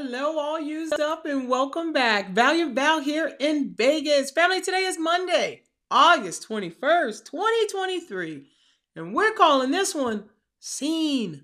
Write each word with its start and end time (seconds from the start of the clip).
Hello, 0.00 0.38
all 0.38 0.60
used 0.60 1.00
up, 1.00 1.26
and 1.26 1.48
welcome 1.48 1.92
back. 1.92 2.30
Valiant 2.30 2.76
Val 2.76 3.00
here 3.00 3.32
in 3.40 3.74
Vegas. 3.74 4.30
Family, 4.30 4.60
today 4.60 4.84
is 4.84 4.96
Monday, 4.96 5.64
August 5.90 6.48
21st, 6.48 7.24
2023. 7.24 8.46
And 8.94 9.12
we're 9.12 9.32
calling 9.32 9.72
this 9.72 9.96
one 9.96 10.28
Seen. 10.60 11.42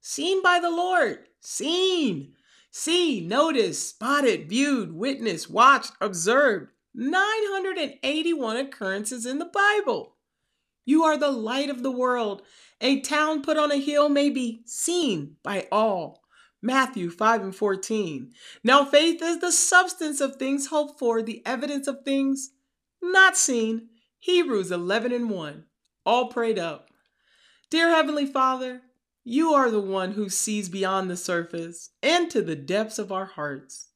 Seen 0.00 0.42
by 0.42 0.58
the 0.58 0.68
Lord. 0.68 1.28
Seen. 1.38 2.32
See, 2.72 3.20
noticed, 3.20 3.90
spotted, 3.90 4.48
viewed, 4.48 4.92
witnessed, 4.92 5.48
watched, 5.48 5.92
observed. 6.00 6.72
981 6.96 8.56
occurrences 8.56 9.26
in 9.26 9.38
the 9.38 9.44
Bible. 9.44 10.16
You 10.84 11.04
are 11.04 11.16
the 11.16 11.30
light 11.30 11.70
of 11.70 11.84
the 11.84 11.92
world. 11.92 12.42
A 12.80 12.98
town 12.98 13.42
put 13.42 13.56
on 13.56 13.70
a 13.70 13.76
hill 13.76 14.08
may 14.08 14.28
be 14.28 14.62
seen 14.66 15.36
by 15.44 15.68
all. 15.70 16.21
Matthew 16.62 17.10
5 17.10 17.42
and 17.42 17.54
14. 17.54 18.32
Now, 18.62 18.84
faith 18.84 19.20
is 19.20 19.40
the 19.40 19.50
substance 19.50 20.20
of 20.20 20.36
things 20.36 20.68
hoped 20.68 20.98
for, 20.98 21.20
the 21.20 21.42
evidence 21.44 21.88
of 21.88 22.04
things 22.04 22.50
not 23.02 23.36
seen. 23.36 23.88
Hebrews 24.20 24.70
11 24.70 25.12
and 25.12 25.28
1. 25.28 25.64
All 26.06 26.28
prayed 26.28 26.58
up. 26.58 26.88
Dear 27.68 27.90
Heavenly 27.90 28.26
Father, 28.26 28.82
you 29.24 29.52
are 29.54 29.70
the 29.70 29.80
one 29.80 30.12
who 30.12 30.28
sees 30.28 30.68
beyond 30.68 31.10
the 31.10 31.16
surface 31.16 31.90
into 32.02 32.42
the 32.42 32.56
depths 32.56 32.98
of 32.98 33.10
our 33.10 33.26
hearts. 33.26 33.88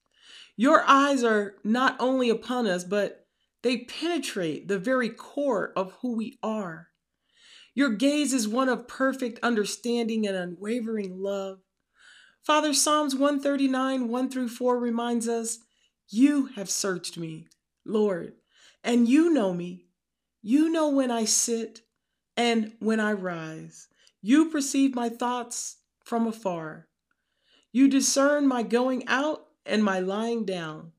Your 0.56 0.82
eyes 0.88 1.22
are 1.22 1.56
not 1.62 1.96
only 2.00 2.30
upon 2.30 2.66
us, 2.66 2.82
but 2.82 3.26
they 3.62 3.78
penetrate 3.78 4.68
the 4.68 4.78
very 4.78 5.08
core 5.08 5.72
of 5.76 5.92
who 6.00 6.16
we 6.16 6.38
are. 6.42 6.88
Your 7.74 7.90
gaze 7.90 8.32
is 8.32 8.48
one 8.48 8.68
of 8.68 8.88
perfect 8.88 9.38
understanding 9.42 10.26
and 10.26 10.36
unwavering 10.36 11.20
love. 11.20 11.58
Father, 12.46 12.72
Psalms 12.72 13.16
139, 13.16 14.06
1 14.06 14.30
through 14.30 14.48
4 14.48 14.78
reminds 14.78 15.26
us, 15.26 15.58
You 16.08 16.46
have 16.54 16.70
searched 16.70 17.18
me, 17.18 17.48
Lord, 17.84 18.34
and 18.84 19.08
you 19.08 19.34
know 19.34 19.52
me. 19.52 19.86
You 20.42 20.70
know 20.70 20.88
when 20.88 21.10
I 21.10 21.24
sit 21.24 21.80
and 22.36 22.72
when 22.78 23.00
I 23.00 23.14
rise. 23.14 23.88
You 24.22 24.48
perceive 24.48 24.94
my 24.94 25.08
thoughts 25.08 25.78
from 26.04 26.28
afar. 26.28 26.86
You 27.72 27.88
discern 27.88 28.46
my 28.46 28.62
going 28.62 29.02
out 29.08 29.48
and 29.66 29.82
my 29.82 29.98
lying 29.98 30.44
down. 30.44 30.92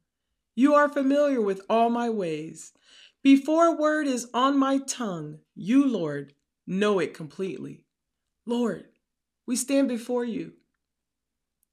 You 0.54 0.74
are 0.74 0.90
familiar 0.90 1.40
with 1.40 1.62
all 1.70 1.90
my 1.90 2.10
ways. 2.10 2.74
Before 3.24 3.68
a 3.68 3.72
word 3.72 4.06
is 4.06 4.28
on 4.34 4.60
my 4.60 4.80
tongue, 4.80 5.40
you, 5.56 5.88
Lord, 5.88 6.34
know 6.68 7.00
it 7.00 7.14
completely. 7.14 7.86
Lord, 8.46 8.84
we 9.46 9.56
stand 9.56 9.88
before 9.88 10.26
you, 10.26 10.52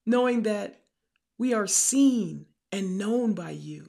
knowing 0.06 0.42
that 0.42 0.80
we 1.38 1.54
are 1.54 1.66
seen 1.66 2.46
and 2.70 2.98
known 2.98 3.34
by 3.34 3.50
you. 3.50 3.86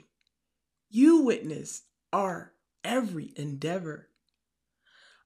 You 0.90 1.22
witness 1.22 1.84
our 2.14 2.54
every 2.84 3.34
endeavor, 3.36 4.10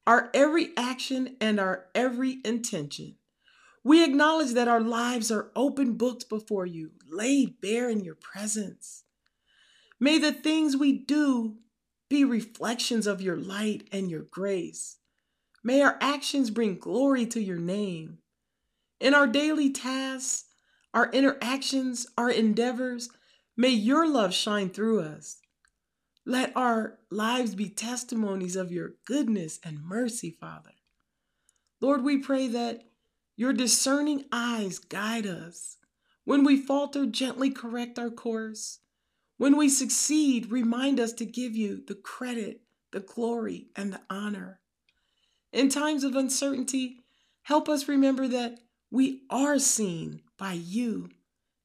our 0.08 0.30
every 0.34 0.70
action, 0.76 1.36
and 1.40 1.60
our 1.60 1.86
every 1.94 2.40
intention. 2.44 3.16
We 3.84 4.04
acknowledge 4.04 4.54
that 4.54 4.68
our 4.68 4.82
lives 4.82 5.32
are 5.32 5.52
open 5.56 5.94
books 5.94 6.24
before 6.24 6.66
you, 6.66 6.92
laid 7.10 7.62
bare 7.62 7.90
in 7.90 8.04
your 8.04 8.16
presence. 8.16 9.04
May 10.00 10.18
the 10.18 10.32
things 10.32 10.76
we 10.76 10.94
do 10.94 11.58
be 12.10 12.24
reflections 12.26 13.06
of 13.08 13.22
your 13.22 13.38
light 13.38 13.88
and 13.92 14.10
your 14.10 14.24
grace. 14.24 14.98
May 15.64 15.82
our 15.82 15.98
actions 16.02 16.50
bring 16.50 16.78
glory 16.78 17.26
to 17.28 17.42
your 17.42 17.58
name. 17.58 18.20
In 19.00 19.14
our 19.14 19.28
daily 19.28 19.72
tasks, 19.72 20.46
our 20.94 21.12
interactions, 21.12 22.08
our 22.18 22.30
endeavors, 22.30 23.10
may 23.56 23.70
your 23.70 24.08
love 24.08 24.34
shine 24.34 24.70
through 24.70 25.02
us. 25.02 25.38
Let 26.26 26.56
our 26.56 27.00
lives 27.10 27.56
be 27.56 27.70
testimonies 27.70 28.56
of 28.56 28.72
your 28.72 28.94
goodness 29.06 29.60
and 29.64 29.84
mercy, 29.84 30.32
Father. 30.32 30.74
Lord, 31.82 32.04
we 32.04 32.18
pray 32.18 32.48
that 32.48 32.84
your 33.36 33.54
discerning 33.54 34.26
eyes 34.32 34.80
guide 34.80 35.26
us. 35.26 35.78
When 36.26 36.44
we 36.44 36.58
falter, 36.62 37.06
gently 37.06 37.50
correct 37.50 37.98
our 37.98 38.10
course. 38.10 38.80
When 39.38 39.56
we 39.56 39.70
succeed, 39.70 40.52
remind 40.52 41.00
us 41.00 41.14
to 41.14 41.26
give 41.26 41.56
you 41.56 41.82
the 41.88 41.96
credit, 41.96 42.62
the 42.92 43.00
glory, 43.00 43.70
and 43.76 43.94
the 43.94 44.02
honor. 44.10 44.60
In 45.54 45.70
times 45.70 46.04
of 46.04 46.16
uncertainty, 46.16 46.98
help 47.44 47.70
us 47.70 47.88
remember 47.88 48.28
that 48.28 48.60
we 48.92 49.22
are 49.30 49.58
seen 49.58 50.22
by 50.40 50.54
you, 50.54 51.10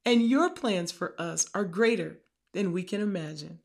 and 0.04 0.28
your 0.28 0.50
plans 0.50 0.92
for 0.92 1.14
us 1.18 1.48
are 1.54 1.64
greater 1.64 2.18
than 2.52 2.72
we 2.72 2.82
can 2.82 3.00
imagine. 3.00 3.60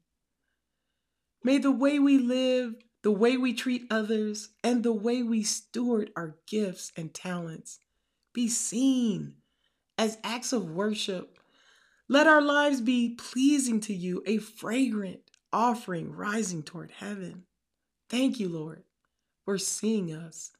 May 1.43 1.57
the 1.57 1.71
way 1.71 1.99
we 1.99 2.17
live, 2.17 2.75
the 3.01 3.11
way 3.11 3.35
we 3.35 3.53
treat 3.53 3.87
others, 3.91 4.49
and 4.63 4.83
the 4.83 4.93
way 4.93 5.21
we 5.23 5.43
steward 5.43 6.11
our 6.15 6.37
gifts 6.47 6.93
and 6.95 7.13
talents 7.13 7.79
be 8.33 8.47
seen 8.47 9.33
as 9.97 10.17
acts 10.23 10.53
of 10.53 10.69
worship. 10.69 11.37
Let 12.07 12.27
our 12.27 12.41
lives 12.41 12.79
be 12.79 13.15
pleasing 13.15 13.81
to 13.81 13.93
you, 13.93 14.23
a 14.25 14.37
fragrant 14.37 15.19
offering 15.51 16.13
rising 16.13 16.63
toward 16.63 16.91
heaven. 16.91 17.43
Thank 18.09 18.39
you, 18.39 18.47
Lord 18.47 18.83
for 19.49 19.57
seeing 19.57 20.13
us, 20.13 20.51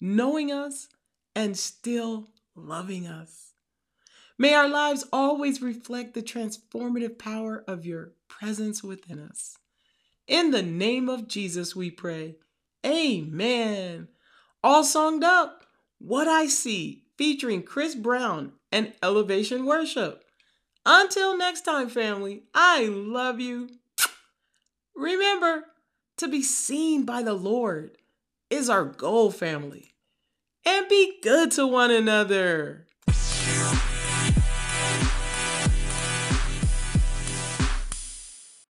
knowing 0.00 0.50
us, 0.50 0.88
and 1.36 1.54
still 1.54 2.28
loving 2.56 3.06
us. 3.06 3.47
May 4.38 4.54
our 4.54 4.68
lives 4.68 5.04
always 5.12 5.60
reflect 5.60 6.14
the 6.14 6.22
transformative 6.22 7.18
power 7.18 7.64
of 7.66 7.84
your 7.84 8.12
presence 8.28 8.84
within 8.84 9.18
us. 9.18 9.56
In 10.28 10.52
the 10.52 10.62
name 10.62 11.08
of 11.08 11.26
Jesus, 11.26 11.74
we 11.74 11.90
pray. 11.90 12.36
Amen. 12.86 14.08
All 14.62 14.84
songed 14.84 15.24
up, 15.24 15.66
What 15.98 16.28
I 16.28 16.46
See, 16.46 17.02
featuring 17.16 17.64
Chris 17.64 17.96
Brown 17.96 18.52
and 18.70 18.92
Elevation 19.02 19.66
Worship. 19.66 20.22
Until 20.86 21.36
next 21.36 21.62
time, 21.62 21.88
family, 21.88 22.44
I 22.54 22.84
love 22.84 23.40
you. 23.40 23.68
Remember 24.94 25.64
to 26.18 26.28
be 26.28 26.42
seen 26.42 27.04
by 27.04 27.22
the 27.22 27.34
Lord 27.34 27.96
is 28.50 28.70
our 28.70 28.84
goal, 28.84 29.30
family. 29.30 29.94
And 30.64 30.88
be 30.88 31.18
good 31.22 31.50
to 31.52 31.66
one 31.66 31.90
another. 31.90 32.86